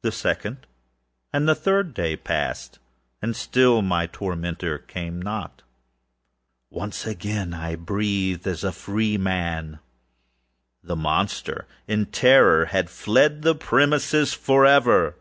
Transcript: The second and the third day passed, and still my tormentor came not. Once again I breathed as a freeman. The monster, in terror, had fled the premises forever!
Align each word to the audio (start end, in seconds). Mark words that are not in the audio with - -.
The 0.00 0.10
second 0.10 0.66
and 1.34 1.46
the 1.46 1.54
third 1.54 1.92
day 1.92 2.16
passed, 2.16 2.78
and 3.20 3.36
still 3.36 3.82
my 3.82 4.06
tormentor 4.06 4.78
came 4.78 5.20
not. 5.20 5.60
Once 6.70 7.04
again 7.04 7.52
I 7.52 7.76
breathed 7.76 8.46
as 8.46 8.64
a 8.64 8.72
freeman. 8.72 9.80
The 10.82 10.96
monster, 10.96 11.66
in 11.86 12.06
terror, 12.06 12.64
had 12.64 12.88
fled 12.88 13.42
the 13.42 13.54
premises 13.54 14.32
forever! 14.32 15.14